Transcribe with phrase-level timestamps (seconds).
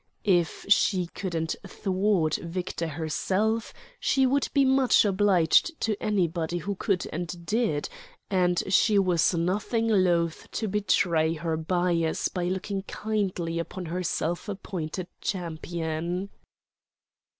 [0.25, 7.05] If she couldn't thwart Victor herself, she would be much obliged to anybody who could
[7.13, 7.87] and did;
[8.27, 14.49] and she was nothing loath to betray her bias by looking kindly upon her self
[14.49, 16.31] appointed champion.